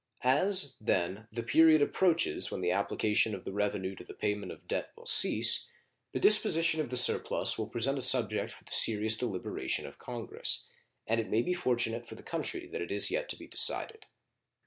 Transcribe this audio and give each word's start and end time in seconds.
As, 0.23 0.77
then, 0.81 1.27
the 1.31 1.43
period 1.43 1.79
approaches 1.83 2.49
when 2.49 2.61
the 2.61 2.71
application 2.71 3.35
of 3.35 3.43
the 3.45 3.51
revenue 3.51 3.93
to 3.93 4.03
the 4.03 4.15
payment 4.15 4.51
of 4.51 4.67
debt 4.67 4.89
will 4.97 5.05
cease, 5.05 5.69
the 6.11 6.19
disposition 6.19 6.81
of 6.81 6.89
the 6.89 6.97
surplus 6.97 7.55
will 7.59 7.69
present 7.69 7.99
a 7.99 8.01
subject 8.01 8.51
for 8.51 8.63
the 8.63 8.71
serious 8.71 9.15
deliberation 9.15 9.85
of 9.85 9.99
Congress; 9.99 10.65
and 11.05 11.21
it 11.21 11.29
may 11.29 11.43
be 11.43 11.53
fortunate 11.53 12.07
for 12.07 12.15
the 12.15 12.23
country 12.23 12.65
that 12.65 12.81
it 12.81 12.91
is 12.91 13.11
yet 13.11 13.29
to 13.29 13.35
be 13.37 13.45
decided. 13.45 14.07